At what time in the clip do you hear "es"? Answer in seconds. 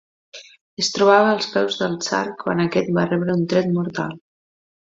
0.83-0.89